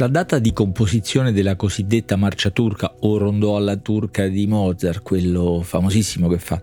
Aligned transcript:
La 0.00 0.08
data 0.08 0.38
di 0.38 0.54
composizione 0.54 1.30
della 1.30 1.56
cosiddetta 1.56 2.16
marcia 2.16 2.48
turca 2.48 2.94
o 3.00 3.18
rondò 3.18 3.58
alla 3.58 3.76
turca 3.76 4.28
di 4.28 4.46
Mozart, 4.46 5.02
quello 5.02 5.60
famosissimo 5.62 6.26
che 6.26 6.38
fa 6.38 6.62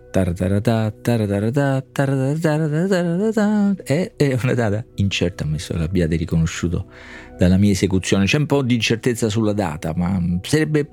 è 4.16 4.40
una 4.42 4.54
data 4.56 4.84
incerta, 4.96 5.44
ammesso 5.44 5.74
che 5.74 5.80
l'abbiate 5.80 6.16
riconosciuto 6.16 6.88
dalla 7.38 7.58
mia 7.58 7.74
esecuzione. 7.74 8.26
C'è 8.26 8.40
un 8.40 8.48
po' 8.48 8.64
di 8.64 8.74
incertezza 8.74 9.30
sulla 9.30 9.54
data, 9.54 9.94
ma 9.96 10.20
sarebbe 10.42 10.90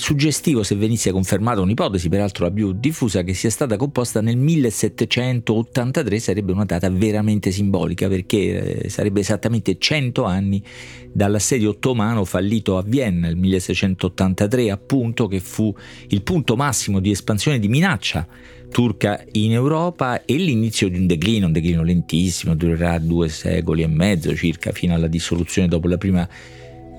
Suggestivo 0.00 0.62
se 0.62 0.76
venisse 0.76 1.12
confermata 1.12 1.60
un'ipotesi, 1.60 2.08
peraltro 2.08 2.46
la 2.46 2.50
più 2.50 2.72
diffusa, 2.72 3.22
che 3.22 3.34
sia 3.34 3.50
stata 3.50 3.76
composta 3.76 4.22
nel 4.22 4.38
1783 4.38 6.18
sarebbe 6.18 6.52
una 6.52 6.64
data 6.64 6.88
veramente 6.88 7.50
simbolica 7.50 8.08
perché 8.08 8.84
eh, 8.84 8.88
sarebbe 8.88 9.20
esattamente 9.20 9.76
100 9.76 10.24
anni 10.24 10.64
dall'assedio 11.12 11.68
ottomano 11.68 12.24
fallito 12.24 12.78
a 12.78 12.82
Vienna 12.82 13.26
nel 13.26 13.36
1683, 13.36 14.70
appunto 14.70 15.26
che 15.26 15.38
fu 15.38 15.72
il 16.08 16.22
punto 16.22 16.56
massimo 16.56 16.98
di 16.98 17.10
espansione 17.10 17.58
di 17.58 17.68
minaccia 17.68 18.26
turca 18.70 19.22
in 19.32 19.52
Europa 19.52 20.24
e 20.24 20.36
l'inizio 20.36 20.88
di 20.88 20.96
un 20.96 21.06
declino, 21.06 21.44
un 21.44 21.52
declino 21.52 21.82
lentissimo, 21.82 22.54
durerà 22.54 22.98
due 22.98 23.28
secoli 23.28 23.82
e 23.82 23.86
mezzo 23.86 24.34
circa 24.34 24.72
fino 24.72 24.94
alla 24.94 25.08
dissoluzione 25.08 25.68
dopo 25.68 25.88
la 25.88 25.98
prima 25.98 26.26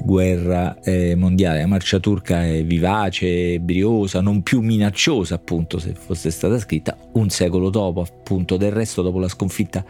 guerra 0.03 0.79
eh, 0.81 1.15
mondiale. 1.15 1.61
La 1.61 1.67
marcia 1.67 1.99
turca 1.99 2.45
è 2.45 2.63
vivace, 2.63 3.59
briosa, 3.59 4.21
non 4.21 4.43
più 4.43 4.61
minacciosa 4.61 5.35
appunto 5.35 5.79
se 5.79 5.93
fosse 5.93 6.31
stata 6.31 6.57
scritta 6.59 6.97
un 7.13 7.29
secolo 7.29 7.69
dopo 7.69 8.01
appunto 8.01 8.57
del 8.57 8.71
resto 8.71 9.01
dopo 9.01 9.19
la 9.19 9.27
sconfitta 9.27 9.83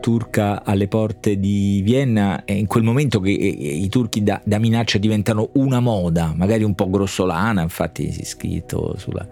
turca 0.00 0.62
alle 0.62 0.86
porte 0.86 1.38
di 1.40 1.80
Vienna 1.82 2.44
è 2.44 2.52
in 2.52 2.66
quel 2.66 2.84
momento 2.84 3.18
che 3.18 3.30
eh, 3.30 3.34
i 3.34 3.88
turchi 3.88 4.22
da, 4.22 4.40
da 4.44 4.58
minaccia 4.58 4.98
diventano 4.98 5.50
una 5.54 5.80
moda, 5.80 6.32
magari 6.36 6.62
un 6.62 6.74
po' 6.74 6.88
grossolana, 6.88 7.62
infatti 7.62 8.12
si 8.12 8.20
è 8.20 8.24
scritto 8.24 8.94
sulla 8.98 9.26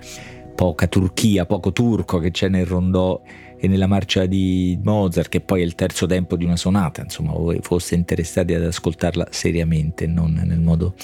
poca 0.55 0.86
Turchia, 0.86 1.47
poco 1.47 1.72
turco 1.72 2.19
che 2.19 2.30
c'è 2.30 2.48
nel 2.48 2.66
rondò 2.66 3.20
e 3.56 3.69
nella 3.69 3.86
marcia 3.86 4.27
di 4.27 4.78
Mozart, 4.83 5.28
che 5.28 5.41
poi 5.41 5.62
è 5.62 5.64
il 5.64 5.74
terzo 5.74 6.06
tempo 6.06 6.36
di 6.36 6.44
una 6.44 6.56
sonata, 6.56 7.02
insomma, 7.02 7.33
voi 7.33 7.58
foste 7.62 7.94
interessati 7.94 8.55
ad 8.55 8.62
ascoltarla 8.62 9.28
seriamente, 9.30 10.06
non 10.06 10.32
nel 10.44 10.60
modo 10.60 10.94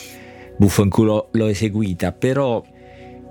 buffo 0.57 0.83
in 0.83 0.91
cui 0.91 1.05
l'ho, 1.05 1.29
l'ho 1.33 1.47
eseguita, 1.47 2.13
però 2.13 2.63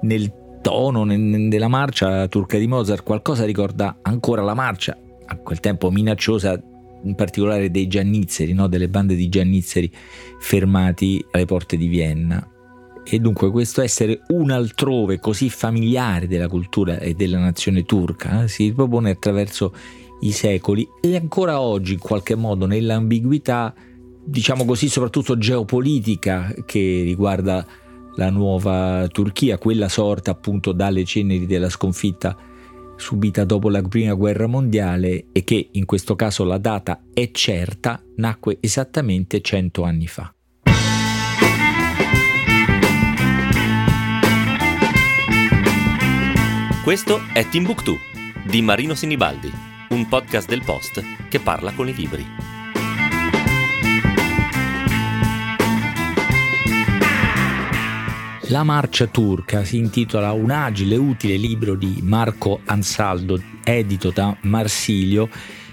nel 0.01 0.33
tono 0.61 1.05
della 1.05 1.67
marcia 1.67 2.27
turca 2.27 2.57
di 2.57 2.67
Mozart 2.67 3.03
qualcosa 3.03 3.45
ricorda 3.45 3.99
ancora 4.01 4.41
la 4.41 4.53
marcia, 4.53 4.97
a 5.25 5.37
quel 5.37 5.59
tempo 5.59 5.91
minacciosa 5.91 6.59
in 7.03 7.15
particolare 7.15 7.71
dei 7.71 7.87
giannizzeri, 7.87 8.53
no? 8.53 8.67
delle 8.67 8.89
bande 8.89 9.15
di 9.15 9.29
giannizzeri 9.29 9.91
fermati 10.39 11.23
alle 11.31 11.45
porte 11.45 11.77
di 11.77 11.87
Vienna 11.87 12.45
e 13.09 13.19
dunque 13.19 13.49
questo 13.49 13.81
essere 13.81 14.21
un 14.29 14.52
altrove 14.52 15.19
così 15.19 15.49
familiare 15.49 16.27
della 16.27 16.47
cultura 16.47 16.99
e 16.99 17.13
della 17.13 17.39
nazione 17.39 17.83
turca 17.83 18.43
eh, 18.43 18.47
si 18.47 18.71
propone 18.71 19.11
attraverso 19.11 19.73
i 20.21 20.31
secoli 20.31 20.88
e 21.02 21.15
ancora 21.15 21.59
oggi 21.59 21.93
in 21.93 21.99
qualche 21.99 22.35
modo 22.35 22.65
nell'ambiguità, 22.65 23.73
diciamo 24.23 24.65
così, 24.65 24.89
soprattutto 24.89 25.37
geopolitica 25.37 26.53
che 26.65 27.02
riguarda 27.03 27.65
la 28.15 28.30
nuova 28.30 29.07
Turchia, 29.11 29.57
quella 29.57 29.87
sorta 29.87 30.31
appunto 30.31 30.71
dalle 30.71 31.05
ceneri 31.05 31.45
della 31.45 31.69
sconfitta 31.69 32.37
subita 32.97 33.45
dopo 33.45 33.69
la 33.69 33.81
prima 33.81 34.13
guerra 34.13 34.45
mondiale 34.45 35.27
e 35.31 35.43
che 35.45 35.69
in 35.71 35.85
questo 35.85 36.15
caso 36.15 36.43
la 36.43 36.57
data 36.57 37.05
è 37.13 37.31
certa, 37.31 38.03
nacque 38.17 38.57
esattamente 38.59 39.39
cento 39.41 39.83
anni 39.83 40.07
fa. 40.07 40.33
Questo 46.89 47.22
è 47.33 47.48
Timbuktu 47.48 48.00
di 48.44 48.64
Marino 48.64 48.95
Sinibaldi, 48.95 49.54
un 49.89 50.08
podcast 50.08 50.50
del 50.50 50.64
Post 50.64 51.04
che 51.30 51.39
parla 51.39 51.72
con 51.72 51.88
i 51.88 51.94
libri. 51.94 52.26
La 58.48 58.64
marcia 58.64 59.05
turca 59.05 59.64
si 59.64 59.77
intitola 59.77 60.32
Un 60.32 60.50
agile 60.50 60.95
e 60.95 60.98
utile 60.98 61.38
libro 61.38 61.76
di 61.76 62.00
Marco 62.02 62.61
Ansaldo, 62.66 63.39
edito 63.64 64.10
da 64.10 64.36
Marsilio, 64.42 65.30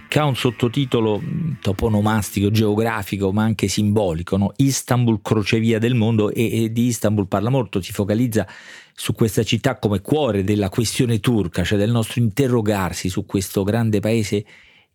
che 0.08 0.18
ha 0.18 0.24
un 0.24 0.36
sottotitolo 0.36 1.20
toponomastico, 1.60 2.50
geografico, 2.50 3.32
ma 3.32 3.42
anche 3.42 3.68
simbolico, 3.68 4.36
no? 4.36 4.52
Istanbul, 4.56 5.20
crocevia 5.20 5.78
del 5.78 5.94
mondo, 5.94 6.30
e, 6.30 6.64
e 6.64 6.72
di 6.72 6.86
Istanbul 6.86 7.26
parla 7.26 7.50
molto, 7.50 7.80
si 7.80 7.92
focalizza 7.92 8.46
su 8.94 9.14
questa 9.14 9.42
città 9.42 9.78
come 9.78 10.00
cuore 10.00 10.44
della 10.44 10.68
questione 10.68 11.20
turca, 11.20 11.64
cioè 11.64 11.78
del 11.78 11.90
nostro 11.90 12.20
interrogarsi 12.20 13.08
su 13.08 13.26
questo 13.26 13.62
grande 13.62 14.00
paese 14.00 14.44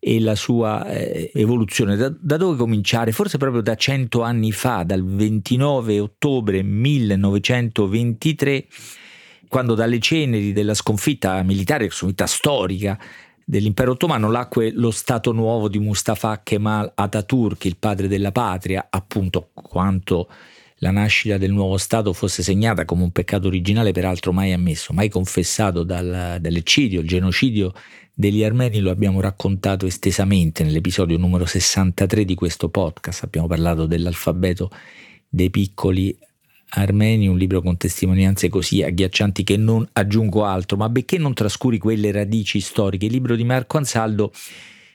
e 0.04 0.18
la 0.18 0.34
sua 0.34 0.84
eh, 0.88 1.30
evoluzione. 1.34 1.94
Da, 1.94 2.12
da, 2.18 2.36
dove 2.36 2.56
cominciare? 2.56 3.12
Forse 3.12 3.38
proprio 3.38 3.62
da 3.62 3.76
cento 3.76 4.22
anni 4.22 4.50
fa, 4.50 4.82
dal 4.82 5.04
29 5.04 6.00
ottobre 6.00 6.62
1923, 6.62 8.66
quando 9.46 9.74
dalle 9.74 10.00
ceneri 10.00 10.52
della 10.52 10.74
sconfitta 10.74 11.40
militare, 11.44 11.88
sconfitta 11.90 12.26
storica 12.26 12.98
dell'impero 13.44 13.92
ottomano, 13.92 14.30
nacque 14.30 14.72
lo 14.72 14.90
Stato 14.90 15.32
nuovo 15.32 15.68
di 15.68 15.78
Mustafa 15.78 16.40
Kemal 16.42 16.92
Atatürk, 16.94 17.64
il 17.64 17.76
padre 17.76 18.08
della 18.08 18.32
patria, 18.32 18.86
appunto 18.90 19.50
quanto 19.52 20.28
la 20.82 20.90
nascita 20.90 21.38
del 21.38 21.52
nuovo 21.52 21.76
Stato 21.76 22.12
fosse 22.12 22.42
segnata 22.42 22.84
come 22.84 23.02
un 23.02 23.12
peccato 23.12 23.46
originale, 23.46 23.92
peraltro 23.92 24.32
mai 24.32 24.52
ammesso, 24.52 24.92
mai 24.92 25.08
confessato 25.08 25.84
dal, 25.84 26.38
dall'eccidio, 26.40 27.00
il 27.00 27.06
genocidio 27.06 27.72
degli 28.14 28.42
armeni, 28.42 28.80
lo 28.80 28.90
abbiamo 28.90 29.20
raccontato 29.20 29.86
estesamente 29.86 30.64
nell'episodio 30.64 31.16
numero 31.18 31.46
63 31.46 32.24
di 32.24 32.34
questo 32.34 32.68
podcast. 32.68 33.22
Abbiamo 33.22 33.46
parlato 33.46 33.86
dell'alfabeto 33.86 34.70
dei 35.28 35.50
piccoli 35.50 36.16
armeni, 36.74 37.26
un 37.26 37.36
libro 37.36 37.60
con 37.60 37.76
testimonianze 37.76 38.48
così 38.48 38.82
agghiaccianti 38.82 39.44
che 39.44 39.56
non 39.56 39.86
aggiungo 39.92 40.44
altro, 40.44 40.76
ma 40.76 40.88
benché 40.88 41.18
non 41.18 41.34
trascuri 41.34 41.78
quelle 41.78 42.10
radici 42.12 42.60
storiche, 42.60 43.06
il 43.06 43.12
libro 43.12 43.36
di 43.36 43.44
Marco 43.44 43.76
Ansaldo 43.78 44.32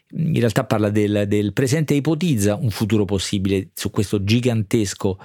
in 0.09 0.39
realtà 0.39 0.63
parla 0.63 0.89
del, 0.89 1.25
del 1.27 1.51
presente 1.51 1.93
e 1.93 1.97
ipotizza 1.97 2.55
un 2.55 2.69
futuro 2.69 3.03
possibile 3.03 3.69
su 3.73 3.91
questo 3.91 4.23
gigantesco 4.23 5.19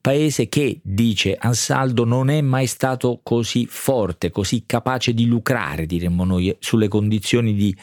paese 0.00 0.48
che, 0.48 0.80
dice 0.82 1.36
Ansaldo, 1.38 2.04
non 2.04 2.30
è 2.30 2.40
mai 2.40 2.66
stato 2.66 3.20
così 3.22 3.66
forte, 3.66 4.30
così 4.30 4.64
capace 4.66 5.12
di 5.12 5.26
lucrare, 5.26 5.84
diremmo 5.84 6.24
noi, 6.24 6.56
sulle 6.58 6.88
condizioni 6.88 7.54
di, 7.54 7.76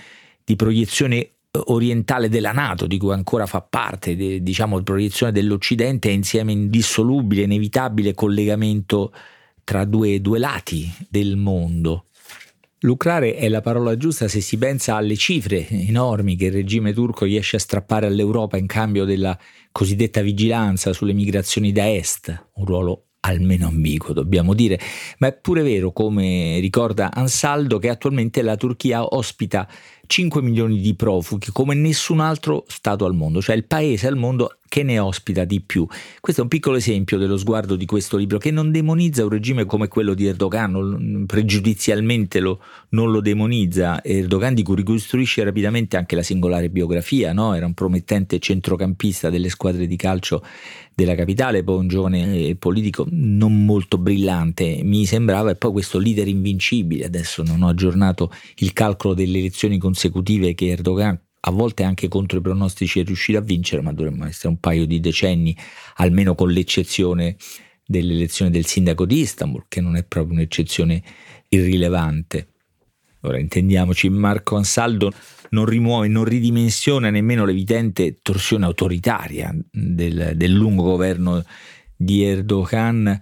di 0.43 0.55
proiezione 0.55 1.33
orientale 1.65 2.29
della 2.29 2.51
Nato, 2.51 2.87
di 2.87 2.97
cui 2.97 3.13
ancora 3.13 3.45
fa 3.45 3.61
parte, 3.61 4.15
de, 4.15 4.41
diciamo, 4.41 4.77
di 4.77 4.83
proiezione 4.83 5.31
dell'Occidente, 5.31 6.09
è 6.09 6.13
insieme 6.13 6.51
indissolubile, 6.51 7.43
inevitabile 7.43 8.13
collegamento 8.13 9.11
tra 9.63 9.85
due, 9.85 10.21
due 10.21 10.39
lati 10.39 10.89
del 11.09 11.35
mondo. 11.35 12.05
Lucrare 12.81 13.35
è 13.35 13.49
la 13.49 13.61
parola 13.61 13.97
giusta 13.97 14.27
se 14.27 14.39
si 14.39 14.57
pensa 14.57 14.95
alle 14.95 15.15
cifre 15.15 15.67
enormi 15.67 16.35
che 16.35 16.45
il 16.45 16.51
regime 16.51 16.93
turco 16.93 17.25
riesce 17.25 17.55
a 17.55 17.59
strappare 17.59 18.05
all'Europa 18.05 18.55
in 18.57 18.67
cambio 18.67 19.03
della 19.03 19.37
cosiddetta 19.71 20.21
vigilanza 20.21 20.93
sulle 20.93 21.13
migrazioni 21.13 21.71
da 21.71 21.91
est, 21.91 22.49
un 22.53 22.65
ruolo 22.65 23.07
almeno 23.21 23.67
ambiguo, 23.67 24.13
dobbiamo 24.13 24.53
dire, 24.53 24.79
ma 25.17 25.27
è 25.27 25.33
pure 25.33 25.61
vero, 25.63 25.91
come 25.91 26.59
ricorda 26.59 27.11
Ansaldo, 27.11 27.77
che 27.77 27.89
attualmente 27.89 28.41
la 28.41 28.55
Turchia 28.55 29.03
ospita 29.03 29.67
5 30.07 30.41
milioni 30.41 30.79
di 30.79 30.95
profughi 30.95 31.51
come 31.51 31.75
nessun 31.75 32.19
altro 32.19 32.63
Stato 32.67 33.05
al 33.05 33.13
mondo, 33.13 33.41
cioè 33.41 33.55
il 33.55 33.65
paese 33.65 34.07
al 34.07 34.15
mondo 34.15 34.57
che 34.67 34.83
ne 34.83 34.99
ospita 34.99 35.45
di 35.45 35.61
più. 35.61 35.85
Questo 36.19 36.41
è 36.41 36.43
un 36.43 36.49
piccolo 36.49 36.77
esempio 36.77 37.17
dello 37.17 37.37
sguardo 37.37 37.75
di 37.75 37.85
questo 37.85 38.17
libro 38.17 38.37
che 38.37 38.51
non 38.51 38.71
demonizza 38.71 39.23
un 39.23 39.29
regime 39.29 39.65
come 39.65 39.87
quello 39.87 40.13
di 40.13 40.25
Erdogan, 40.27 41.25
pregiudizialmente 41.25 42.39
lo, 42.39 42.61
non 42.89 43.11
lo 43.11 43.21
demonizza. 43.21 44.03
Erdogan 44.03 44.53
di 44.53 44.63
cui 44.63 44.75
ricostruisce 44.75 45.43
rapidamente 45.43 45.97
anche 45.97 46.15
la 46.15 46.23
singolare 46.23 46.69
biografia, 46.69 47.33
no? 47.33 47.53
era 47.53 47.65
un 47.65 47.73
promettente 47.73 48.39
centrocampista 48.39 49.29
delle 49.29 49.49
squadre 49.49 49.87
di 49.87 49.95
calcio 49.95 50.43
della 50.93 51.13
capitale, 51.13 51.63
poi 51.63 51.77
un 51.77 51.87
giovane 51.87 52.55
politico 52.55 53.05
non 53.11 53.65
molto 53.65 53.99
brillante, 53.99 54.79
mi 54.83 55.05
sembrava, 55.05 55.51
e 55.51 55.55
poi 55.55 55.71
questo 55.71 55.99
leader 55.99 56.27
invincibile, 56.27 57.05
adesso 57.05 57.43
non 57.43 57.61
ho 57.61 57.67
aggiornato 57.67 58.31
il 58.57 58.73
calcolo 58.73 59.13
delle 59.13 59.37
elezioni 59.37 59.77
consecutive 59.77 60.55
che 60.55 60.69
Erdogan 60.69 61.19
a 61.39 61.51
volte 61.51 61.83
anche 61.83 62.07
contro 62.07 62.39
i 62.39 62.41
pronostici 62.41 62.99
è 62.99 63.03
riuscito 63.03 63.37
a 63.37 63.41
vincere, 63.41 63.81
ma 63.81 63.93
dovremmo 63.93 64.25
essere 64.25 64.49
un 64.49 64.59
paio 64.59 64.85
di 64.85 64.99
decenni, 64.99 65.55
almeno 65.95 66.35
con 66.35 66.49
l'eccezione 66.49 67.35
dell'elezione 67.85 68.51
del 68.51 68.65
sindaco 68.65 69.05
di 69.05 69.19
Istanbul, 69.19 69.65
che 69.67 69.81
non 69.81 69.95
è 69.95 70.03
proprio 70.03 70.33
un'eccezione 70.33 71.01
irrilevante. 71.49 72.49
Ora 73.21 73.39
intendiamoci, 73.39 74.09
Marco 74.09 74.57
Ansaldo 74.57 75.11
non 75.49 75.65
rimuove, 75.65 76.07
non 76.07 76.25
ridimensiona 76.25 77.09
nemmeno 77.09 77.45
l'evidente 77.45 78.17
torsione 78.21 78.65
autoritaria 78.65 79.55
del, 79.71 80.33
del 80.35 80.51
lungo 80.51 80.83
governo 80.83 81.43
di 81.95 82.23
Erdogan, 82.23 83.19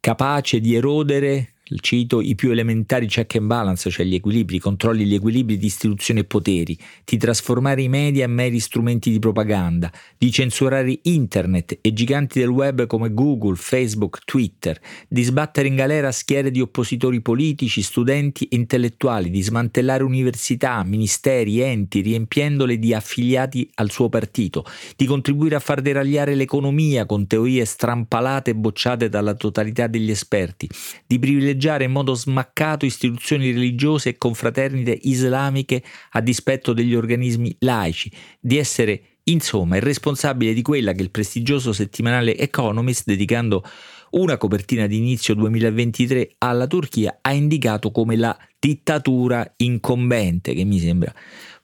capace 0.00 0.60
di 0.60 0.74
erodere 0.74 1.53
cito 1.80 2.20
i 2.20 2.34
più 2.34 2.50
elementari 2.50 3.06
check 3.06 3.36
and 3.36 3.46
balance, 3.46 3.88
cioè 3.90 4.04
gli 4.04 4.14
equilibri, 4.14 4.58
controlli 4.58 5.04
gli 5.06 5.14
equilibri 5.14 5.56
di 5.56 5.66
istituzione 5.66 6.20
e 6.20 6.24
poteri, 6.24 6.78
di 7.04 7.16
trasformare 7.16 7.82
i 7.82 7.88
media 7.88 8.26
in 8.26 8.32
meri 8.32 8.60
strumenti 8.60 9.10
di 9.10 9.18
propaganda, 9.18 9.90
di 10.18 10.30
censurare 10.30 10.98
internet 11.02 11.78
e 11.80 11.92
giganti 11.92 12.38
del 12.38 12.48
web 12.48 12.86
come 12.86 13.14
Google, 13.14 13.56
Facebook, 13.56 14.20
Twitter, 14.24 14.78
di 15.08 15.22
sbattere 15.22 15.68
in 15.68 15.76
galera 15.76 16.12
schiere 16.12 16.50
di 16.50 16.60
oppositori 16.60 17.22
politici, 17.22 17.80
studenti 17.80 18.44
e 18.44 18.56
intellettuali, 18.56 19.30
di 19.30 19.42
smantellare 19.42 20.02
università, 20.02 20.82
ministeri, 20.84 21.60
enti, 21.60 22.00
riempiendole 22.00 22.78
di 22.78 22.92
affiliati 22.92 23.70
al 23.76 23.90
suo 23.90 24.10
partito, 24.10 24.66
di 24.96 25.06
contribuire 25.06 25.54
a 25.54 25.60
far 25.60 25.80
deragliare 25.80 26.34
l'economia 26.34 27.06
con 27.06 27.26
teorie 27.26 27.64
strampalate 27.64 28.50
e 28.50 28.54
bocciate 28.54 29.08
dalla 29.08 29.34
totalità 29.34 29.86
degli 29.86 30.10
esperti, 30.10 30.68
di 31.06 31.18
privilegiare 31.18 31.52
privilegiare 31.54 31.84
in 31.84 31.92
modo 31.92 32.14
smaccato 32.14 32.84
istituzioni 32.84 33.52
religiose 33.52 34.10
e 34.10 34.18
confraternite 34.18 34.98
islamiche 35.02 35.82
a 36.10 36.20
dispetto 36.20 36.72
degli 36.72 36.94
organismi 36.94 37.54
laici, 37.60 38.10
di 38.40 38.58
essere 38.58 39.02
insomma 39.24 39.76
il 39.76 39.82
responsabile 39.82 40.52
di 40.52 40.62
quella 40.62 40.92
che 40.92 41.02
il 41.02 41.10
prestigioso 41.10 41.72
settimanale 41.72 42.36
Economist, 42.36 43.04
dedicando 43.06 43.64
una 44.10 44.36
copertina 44.36 44.86
di 44.86 44.96
inizio 44.98 45.34
2023 45.34 46.34
alla 46.38 46.66
Turchia, 46.66 47.18
ha 47.20 47.32
indicato 47.32 47.90
come 47.90 48.16
la 48.16 48.36
dittatura 48.58 49.54
incombente, 49.56 50.54
che 50.54 50.64
mi 50.64 50.78
sembra 50.78 51.12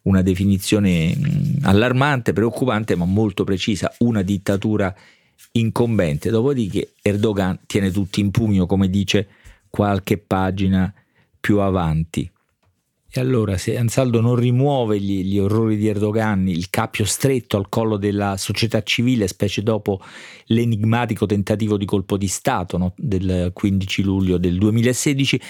una 0.03 0.23
definizione 0.23 1.15
allarmante, 1.63 2.33
preoccupante, 2.33 2.97
ma 2.97 3.05
molto 3.05 3.45
precisa, 3.45 3.93
una 3.99 4.23
dittatura 4.23 4.93
incombente. 5.53 6.31
Dopodiché 6.31 6.95
Erdogan 7.03 7.61
tiene 7.67 7.93
tutti 7.93 8.21
in 8.21 8.31
pugno, 8.31 8.67
come 8.67 8.89
dice 8.89 9.29
qualche 9.71 10.19
pagina 10.19 10.93
più 11.41 11.61
avanti. 11.61 12.31
E 13.13 13.19
allora 13.19 13.57
se 13.57 13.77
Ansaldo 13.77 14.21
non 14.21 14.37
rimuove 14.37 15.01
gli, 15.01 15.25
gli, 15.25 15.39
orrori 15.39 15.77
di 15.77 15.89
Erdogan, 15.89 16.47
il 16.47 16.71
cappio 16.71 17.05
stretto 17.05 17.57
al 17.57 17.69
collo 17.69 17.97
della 17.97 18.37
società 18.37 18.85
civile, 18.85 19.27
specie 19.27 19.65
dopo 19.65 20.01
l'enigmatico 20.47 21.27
tentativo 21.27 21.77
di 21.77 21.87
colpo 21.87 22.17
di 22.17 22.29
Stato 22.29 22.79
no, 22.79 22.95
del 22.97 23.51
15 23.53 24.03
luglio 24.03 24.39
del 24.39 24.59
2016, 24.59 25.41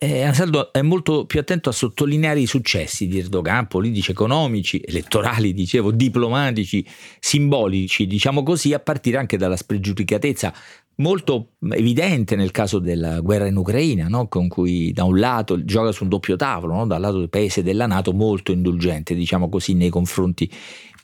eh, 0.00 0.22
Ansaldo 0.22 0.72
è 0.72 0.80
molto 0.80 1.26
più 1.26 1.40
attento 1.40 1.70
a 1.70 1.72
sottolineare 1.72 2.38
i 2.38 2.46
successi 2.46 3.08
di 3.08 3.18
Erdogan, 3.18 3.66
politici, 3.66 4.12
economici, 4.12 4.80
elettorali, 4.84 5.52
dicevo, 5.52 5.90
diplomatici, 5.90 6.86
simbolici, 7.18 8.06
diciamo 8.06 8.44
così, 8.44 8.72
a 8.72 8.78
partire 8.78 9.16
anche 9.16 9.36
dalla 9.36 9.56
spregiudicatezza 9.56 10.54
molto 11.00 11.52
evidente 11.70 12.36
nel 12.36 12.50
caso 12.50 12.78
della 12.78 13.20
guerra 13.20 13.46
in 13.46 13.56
Ucraina, 13.56 14.08
no? 14.08 14.28
con 14.28 14.48
cui 14.48 14.92
da 14.92 15.04
un 15.04 15.18
lato 15.18 15.64
gioca 15.64 15.92
su 15.92 16.04
un 16.04 16.08
doppio 16.08 16.36
tavolo, 16.36 16.74
no? 16.74 16.86
dal 16.86 17.00
lato 17.00 17.18
del 17.18 17.28
paese 17.28 17.62
della 17.62 17.86
Nato 17.86 18.12
molto 18.12 18.52
indulgente, 18.52 19.14
diciamo 19.14 19.48
così, 19.48 19.74
nei 19.74 19.90
confronti 19.90 20.50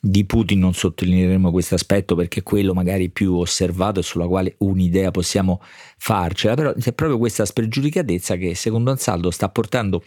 di 0.00 0.26
Putin 0.26 0.58
non 0.58 0.74
sottolineeremo 0.74 1.50
questo 1.50 1.76
aspetto 1.76 2.14
perché 2.14 2.40
è 2.40 2.42
quello 2.42 2.74
magari 2.74 3.08
più 3.08 3.36
osservato 3.36 4.00
e 4.00 4.02
sulla 4.02 4.26
quale 4.26 4.54
un'idea 4.58 5.10
possiamo 5.10 5.62
farcela, 5.96 6.54
però 6.54 6.74
è 6.74 6.92
proprio 6.92 7.16
questa 7.16 7.46
spregiudicatezza 7.46 8.36
che 8.36 8.54
secondo 8.54 8.90
Ansaldo 8.90 9.30
sta 9.30 9.48
portando 9.48 10.02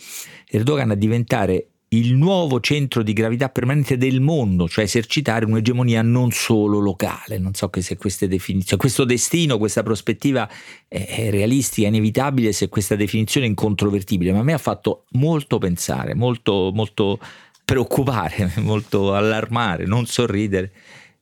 Erdogan 0.47 0.91
a 0.91 0.95
diventare 0.95 1.69
il 1.89 2.15
nuovo 2.15 2.59
centro 2.59 3.01
di 3.01 3.13
gravità 3.13 3.47
permanente 3.47 3.95
del 3.95 4.19
mondo, 4.19 4.67
cioè 4.67 4.83
esercitare 4.83 5.45
un'egemonia 5.45 6.01
non 6.01 6.31
solo 6.31 6.79
locale. 6.79 7.37
Non 7.37 7.53
so 7.53 7.69
se 7.79 7.95
queste 7.95 8.27
definizioni, 8.27 8.81
questo 8.81 9.05
destino, 9.05 9.57
questa 9.57 9.83
prospettiva 9.83 10.49
è 10.87 11.29
realistica, 11.29 11.87
inevitabile, 11.87 12.51
se 12.51 12.67
questa 12.67 12.95
definizione 12.95 13.45
è 13.45 13.49
incontrovertibile, 13.49 14.33
ma 14.33 14.39
a 14.39 14.43
me 14.43 14.53
ha 14.53 14.57
fatto 14.57 15.05
molto 15.11 15.59
pensare, 15.59 16.13
molto, 16.13 16.71
molto 16.73 17.19
preoccupare, 17.63 18.51
molto 18.59 19.13
allarmare, 19.13 19.85
non 19.85 20.05
sorridere, 20.07 20.73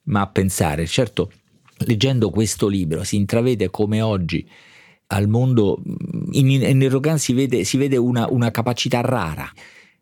ma 0.06 0.26
pensare. 0.28 0.88
Certo, 0.88 1.32
leggendo 1.86 2.32
questo 2.32 2.68
libro 2.68 3.04
si 3.04 3.18
intravede 3.18 3.70
come 3.70 4.02
oggi 4.02 4.48
al 5.08 5.28
mondo 5.28 5.80
in, 6.32 6.50
in 6.50 6.82
Erdogan 6.82 7.20
si 7.20 7.34
vede, 7.34 7.64
si 7.64 7.78
vede 7.78 7.96
una, 7.98 8.26
una 8.28 8.50
capacità 8.50 9.02
rara 9.02 9.48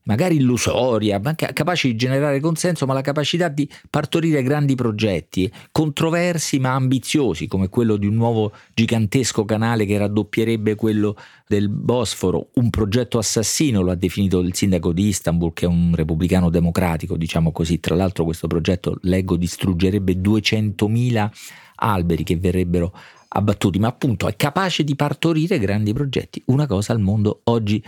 magari 0.03 0.35
illusoria, 0.35 1.21
capace 1.53 1.87
di 1.89 1.95
generare 1.95 2.39
consenso, 2.39 2.85
ma 2.85 2.93
la 2.93 3.01
capacità 3.01 3.47
di 3.47 3.69
partorire 3.89 4.43
grandi 4.43 4.75
progetti, 4.75 5.51
controversi 5.71 6.59
ma 6.59 6.73
ambiziosi, 6.73 7.47
come 7.47 7.69
quello 7.69 7.97
di 7.97 8.07
un 8.07 8.15
nuovo 8.15 8.51
gigantesco 8.73 9.45
canale 9.45 9.85
che 9.85 9.97
raddoppierebbe 9.97 10.75
quello 10.75 11.15
del 11.47 11.69
Bosforo, 11.69 12.49
un 12.55 12.69
progetto 12.69 13.17
assassino, 13.17 13.81
lo 13.81 13.91
ha 13.91 13.95
definito 13.95 14.39
il 14.39 14.55
sindaco 14.55 14.91
di 14.91 15.07
Istanbul, 15.07 15.53
che 15.53 15.65
è 15.65 15.69
un 15.69 15.93
repubblicano 15.95 16.49
democratico, 16.49 17.17
diciamo 17.17 17.51
così. 17.51 17.79
Tra 17.79 17.95
l'altro 17.95 18.23
questo 18.23 18.47
progetto, 18.47 18.97
leggo, 19.01 19.35
distruggerebbe 19.35 20.13
200.000 20.13 21.29
alberi 21.75 22.23
che 22.23 22.37
verrebbero 22.37 22.93
abbattuti, 23.35 23.79
ma 23.79 23.87
appunto 23.87 24.27
è 24.27 24.35
capace 24.35 24.83
di 24.83 24.95
partorire 24.95 25.57
grandi 25.59 25.93
progetti, 25.93 26.41
una 26.47 26.67
cosa 26.67 26.93
al 26.93 26.99
mondo 26.99 27.41
oggi 27.45 27.83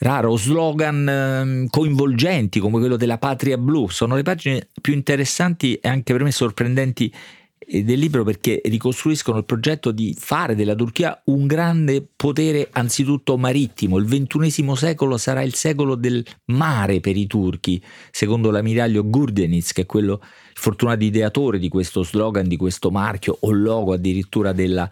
raro, 0.00 0.36
slogan 0.36 1.08
ehm, 1.08 1.66
coinvolgenti 1.68 2.60
come 2.60 2.78
quello 2.78 2.96
della 2.96 3.18
Patria 3.18 3.58
Blu. 3.58 3.88
Sono 3.88 4.14
le 4.14 4.22
pagine 4.22 4.68
più 4.80 4.92
interessanti 4.92 5.74
e 5.76 5.88
anche 5.88 6.12
per 6.12 6.22
me 6.22 6.32
sorprendenti 6.32 7.12
eh, 7.58 7.84
del 7.84 7.98
libro 7.98 8.24
perché 8.24 8.60
ricostruiscono 8.64 9.38
il 9.38 9.44
progetto 9.44 9.90
di 9.90 10.16
fare 10.18 10.54
della 10.54 10.74
Turchia 10.74 11.20
un 11.26 11.46
grande 11.46 12.06
potere 12.16 12.68
anzitutto 12.72 13.36
marittimo. 13.36 13.98
Il 13.98 14.06
ventunesimo 14.06 14.74
secolo 14.74 15.18
sarà 15.18 15.42
il 15.42 15.54
secolo 15.54 15.94
del 15.94 16.24
mare 16.46 17.00
per 17.00 17.16
i 17.16 17.26
turchi, 17.26 17.82
secondo 18.10 18.50
l'ammiraglio 18.50 19.08
Gurdeniz, 19.08 19.72
che 19.72 19.82
è 19.82 19.86
quello 19.86 20.22
fortunato 20.54 21.04
ideatore 21.04 21.58
di 21.58 21.68
questo 21.68 22.02
slogan, 22.02 22.48
di 22.48 22.56
questo 22.56 22.90
marchio 22.90 23.36
o 23.40 23.50
logo 23.50 23.92
addirittura 23.92 24.52
della 24.52 24.90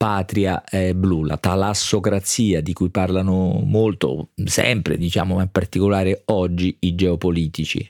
patria 0.00 0.64
eh, 0.64 0.94
blu, 0.94 1.24
la 1.24 1.36
talassocrazia 1.36 2.62
di 2.62 2.72
cui 2.72 2.88
parlano 2.88 3.60
molto, 3.62 4.30
sempre 4.46 4.96
diciamo, 4.96 5.34
ma 5.34 5.42
in 5.42 5.50
particolare 5.50 6.22
oggi 6.26 6.74
i 6.80 6.94
geopolitici. 6.94 7.86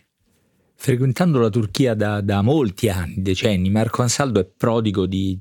Frequentando 0.75 1.39
la 1.39 1.51
Turchia 1.51 1.95
da, 1.95 2.21
da 2.21 2.43
molti 2.43 2.89
anni, 2.89 3.23
decenni, 3.23 3.71
Marco 3.71 4.03
Ansaldo 4.03 4.41
è 4.41 4.45
prodigo 4.45 5.07
di 5.07 5.39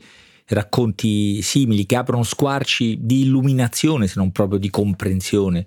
racconti 0.50 1.42
simili 1.42 1.88
che 1.88 1.96
aprono 1.96 2.22
squarci 2.22 3.00
di 3.02 3.22
illuminazione, 3.22 4.06
se 4.06 4.14
non 4.18 4.32
proprio 4.32 4.60
di 4.60 4.70
comprensione, 4.70 5.66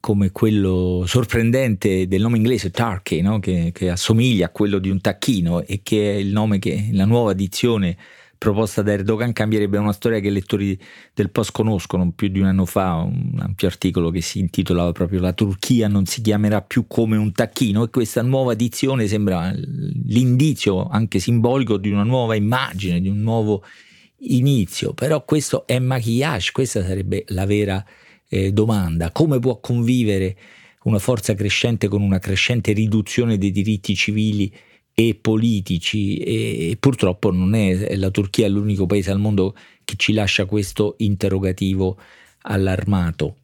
come 0.00 0.32
quello 0.32 1.04
sorprendente 1.06 2.08
del 2.08 2.22
nome 2.22 2.38
inglese 2.38 2.72
Turkey, 2.72 3.20
no? 3.20 3.38
che, 3.38 3.70
che, 3.72 3.88
assomiglia 3.88 4.46
a 4.46 4.50
quello 4.50 4.80
di 4.80 4.90
un 4.90 5.00
tacchino 5.00 5.62
e 5.62 5.78
che 5.84 6.12
è 6.12 6.16
il 6.16 6.32
nome 6.32 6.58
che 6.58 6.88
la 6.90 7.04
nuova 7.04 7.30
edizione 7.30 7.96
proposta 8.40 8.80
da 8.80 8.92
Erdogan 8.92 9.34
cambierebbe 9.34 9.76
una 9.76 9.92
storia 9.92 10.18
che 10.18 10.28
i 10.28 10.32
lettori 10.32 10.80
del 11.12 11.28
Post 11.28 11.52
conoscono. 11.52 12.10
Più 12.10 12.28
di 12.28 12.40
un 12.40 12.46
anno 12.46 12.64
fa 12.64 12.94
un 12.94 13.38
ampio 13.38 13.68
articolo 13.68 14.10
che 14.10 14.22
si 14.22 14.38
intitolava 14.38 14.92
proprio 14.92 15.20
La 15.20 15.34
Turchia 15.34 15.88
non 15.88 16.06
si 16.06 16.22
chiamerà 16.22 16.62
più 16.62 16.86
come 16.86 17.18
un 17.18 17.32
tacchino 17.32 17.84
e 17.84 17.90
questa 17.90 18.22
nuova 18.22 18.52
edizione 18.52 19.06
sembra 19.08 19.52
l'indizio 19.54 20.88
anche 20.88 21.18
simbolico 21.18 21.76
di 21.76 21.90
una 21.90 22.02
nuova 22.02 22.34
immagine, 22.34 23.02
di 23.02 23.10
un 23.10 23.18
nuovo 23.18 23.62
inizio. 24.20 24.94
Però 24.94 25.22
questo 25.22 25.66
è 25.66 25.78
maquillage, 25.78 26.52
questa 26.52 26.82
sarebbe 26.82 27.24
la 27.28 27.44
vera 27.44 27.84
eh, 28.26 28.52
domanda. 28.52 29.10
Come 29.10 29.38
può 29.38 29.60
convivere 29.60 30.34
una 30.84 30.98
forza 30.98 31.34
crescente 31.34 31.88
con 31.88 32.00
una 32.00 32.18
crescente 32.18 32.72
riduzione 32.72 33.36
dei 33.36 33.50
diritti 33.50 33.94
civili? 33.94 34.50
E 35.00 35.14
politici 35.14 36.18
e 36.18 36.76
purtroppo 36.78 37.30
non 37.30 37.54
è 37.54 37.96
la 37.96 38.10
Turchia 38.10 38.44
è 38.44 38.48
l'unico 38.50 38.84
paese 38.84 39.10
al 39.10 39.18
mondo 39.18 39.54
che 39.82 39.94
ci 39.96 40.12
lascia 40.12 40.44
questo 40.44 40.96
interrogativo 40.98 41.98
allarmato. 42.42 43.36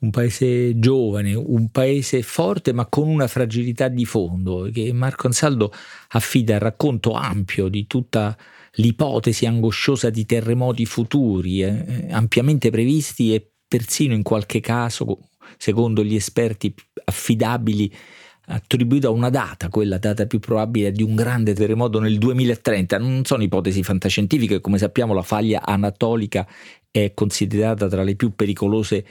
Un 0.00 0.10
paese 0.10 0.78
giovane, 0.78 1.32
un 1.32 1.70
paese 1.70 2.20
forte 2.20 2.74
ma 2.74 2.84
con 2.84 3.08
una 3.08 3.26
fragilità 3.26 3.88
di 3.88 4.04
fondo 4.04 4.68
che 4.70 4.92
Marco 4.92 5.26
Ansaldo 5.26 5.72
affida 6.08 6.54
al 6.56 6.60
racconto 6.60 7.12
ampio 7.12 7.68
di 7.68 7.86
tutta 7.86 8.36
l'ipotesi 8.72 9.46
angosciosa 9.46 10.10
di 10.10 10.26
terremoti 10.26 10.84
futuri 10.84 11.62
eh, 11.62 12.08
ampiamente 12.10 12.68
previsti 12.68 13.34
e 13.34 13.50
persino 13.66 14.12
in 14.12 14.22
qualche 14.22 14.60
caso, 14.60 15.30
secondo 15.56 16.04
gli 16.04 16.14
esperti 16.14 16.74
affidabili, 17.04 17.90
attribuito 18.46 19.08
a 19.08 19.10
una 19.10 19.30
data, 19.30 19.68
quella 19.68 19.98
data 19.98 20.26
più 20.26 20.38
probabile 20.40 20.92
di 20.92 21.02
un 21.02 21.14
grande 21.14 21.54
terremoto 21.54 21.98
nel 22.00 22.18
2030. 22.18 22.98
Non 22.98 23.24
sono 23.24 23.42
ipotesi 23.42 23.82
fantascientifiche, 23.82 24.60
come 24.60 24.78
sappiamo 24.78 25.14
la 25.14 25.22
faglia 25.22 25.62
anatolica 25.64 26.46
è 26.90 27.12
considerata 27.14 27.88
tra 27.88 28.02
le 28.02 28.14
più 28.14 28.34
pericolose 28.34 29.04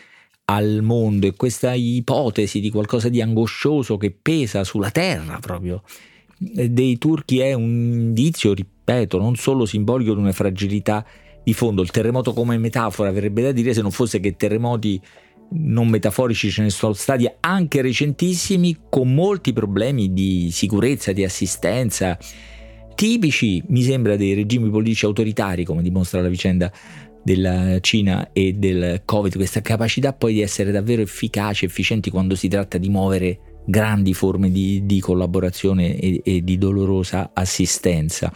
al 0.46 0.82
mondo 0.82 1.28
e 1.28 1.34
questa 1.36 1.74
ipotesi 1.74 2.60
di 2.60 2.70
qualcosa 2.70 3.10
di 3.10 3.22
angoscioso 3.22 3.98
che 3.98 4.12
pesa 4.12 4.64
sulla 4.64 4.92
terra 4.92 5.40
proprio 5.40 5.82
dei 6.38 6.98
turchi 6.98 7.40
è 7.40 7.54
un 7.54 7.92
indizio, 7.94 8.54
ripeto, 8.54 9.18
non 9.18 9.36
solo 9.36 9.66
simbolico 9.66 10.14
di 10.14 10.20
una 10.20 10.32
fragilità 10.32 11.06
di 11.44 11.54
fondo. 11.54 11.82
Il 11.82 11.92
terremoto 11.92 12.34
come 12.34 12.58
metafora 12.58 13.12
verrebbe 13.12 13.42
da 13.42 13.52
dire 13.52 13.74
se 13.74 13.82
non 13.82 13.92
fosse 13.92 14.20
che 14.20 14.36
terremoti 14.36 15.02
non 15.52 15.88
metaforici 15.88 16.50
ce 16.50 16.62
ne 16.64 16.70
sono 16.70 16.94
stati 16.94 17.30
anche 17.40 17.82
recentissimi 17.82 18.78
con 18.90 19.14
molti 19.14 19.54
problemi 19.54 20.14
di 20.14 20.50
sicurezza, 20.52 21.12
di 21.12 21.24
assistenza, 21.24 22.18
tipici 22.96 23.64
mi 23.68 23.82
sembra 23.82 24.16
dei 24.16 24.34
regimi 24.34 24.70
politici 24.70 25.06
autoritari 25.06 25.64
come 25.64 25.82
dimostra 25.82 26.22
la 26.22 26.30
vicenda 26.30 26.72
della 27.24 27.80
Cina 27.80 28.32
e 28.34 28.54
del 28.54 29.02
Covid, 29.04 29.36
questa 29.36 29.62
capacità 29.62 30.14
poi 30.14 30.34
di 30.34 30.42
essere 30.42 30.72
davvero 30.72 31.02
efficaci, 31.02 31.66
efficienti 31.66 32.12
quando 32.12 32.36
si 32.36 32.48
tratta 32.48 32.78
di 32.78 32.90
muovere 32.90 33.40
grandi 33.66 34.14
forme 34.14 34.52
di, 34.52 34.86
di 34.86 35.00
collaborazione 35.00 35.98
e, 35.98 36.22
e 36.24 36.44
di 36.44 36.58
dolorosa 36.58 37.32
assistenza. 37.34 38.32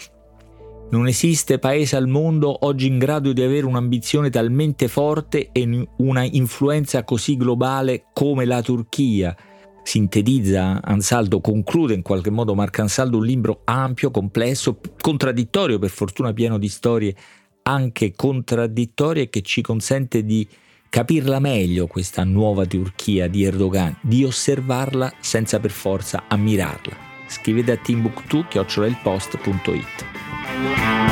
Non 0.91 1.05
esiste 1.07 1.59
paese 1.59 1.95
al 1.95 2.07
mondo 2.07 2.65
oggi 2.65 2.87
in 2.87 2.97
grado 2.97 3.31
di 3.31 3.43
avere 3.43 3.67
un'ambizione 3.67 4.31
talmente 4.31 4.87
forte 4.87 5.49
e 5.51 5.87
una 5.97 6.23
influenza 6.23 7.03
così 7.03 7.37
globale 7.37 8.05
come 8.11 8.45
la 8.45 8.63
Turchia. 8.63 9.35
Sintetizza 9.83 10.81
Ansaldo, 10.81 11.41
conclude 11.41 11.93
in 11.93 12.01
qualche 12.01 12.31
modo 12.31 12.55
Marco 12.55 12.81
Ansaldo 12.81 13.17
un 13.17 13.25
libro 13.25 13.61
ampio, 13.65 14.09
complesso, 14.09 14.79
contraddittorio, 14.99 15.77
per 15.77 15.91
fortuna 15.91 16.33
pieno 16.33 16.57
di 16.57 16.67
storie 16.67 17.15
anche 17.61 18.13
contraddittorie 18.15 19.29
che 19.29 19.43
ci 19.43 19.61
consente 19.61 20.25
di 20.25 20.47
capirla 20.89 21.39
meglio 21.39 21.85
questa 21.85 22.23
nuova 22.23 22.65
Turchia 22.65 23.27
di 23.27 23.43
Erdogan, 23.43 23.95
di 24.01 24.23
osservarla 24.23 25.13
senza 25.19 25.59
per 25.59 25.69
forza 25.69 26.23
ammirarla. 26.27 26.97
Scrivete 27.27 27.73
a 27.73 27.77
timbuktu.it. 27.77 28.57
Bye. 30.61 31.08